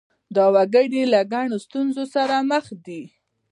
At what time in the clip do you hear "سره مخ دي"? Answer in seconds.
2.15-3.03